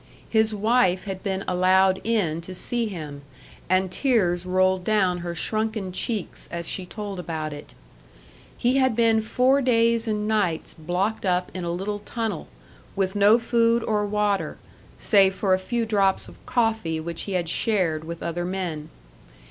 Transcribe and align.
His 0.29 0.51
wife 0.51 1.03
had 1.05 1.21
been 1.21 1.43
allowed 1.47 2.01
in 2.03 2.41
to 2.41 2.55
see 2.55 2.87
him, 2.87 3.21
and 3.69 3.91
tears 3.91 4.47
rolled 4.47 4.83
down 4.83 5.19
her 5.19 5.35
shrunken 5.35 5.91
cheeks 5.91 6.49
as 6.51 6.67
she 6.67 6.87
told 6.87 7.19
about 7.19 7.53
it. 7.53 7.75
He 8.57 8.77
had 8.77 8.95
been 8.95 9.21
four 9.21 9.61
days 9.61 10.07
and 10.07 10.27
nights 10.27 10.73
blocked 10.73 11.23
up 11.23 11.51
in 11.53 11.63
a 11.65 11.71
little 11.71 11.99
tunnel, 11.99 12.47
with 12.95 13.15
no 13.15 13.37
food 13.37 13.83
or 13.83 14.03
water, 14.07 14.57
save 14.97 15.35
for 15.35 15.53
a 15.53 15.59
few 15.59 15.85
drops 15.85 16.27
of 16.27 16.43
coffee 16.47 16.99
which 16.99 17.21
he 17.29 17.33
had 17.33 17.47
shared 17.47 18.03
with 18.03 18.23
other 18.23 18.43
men. 18.43 18.89